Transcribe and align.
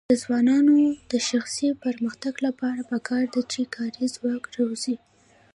د 0.09 0.13
ځوانانو 0.23 0.77
د 1.11 1.13
شخصي 1.29 1.67
پرمختګ 1.83 2.33
لپاره 2.47 2.81
پکار 2.91 3.23
ده 3.33 3.41
چې 3.51 3.61
کاري 3.75 4.05
ځواک 4.15 4.43
روزي. 4.57 4.95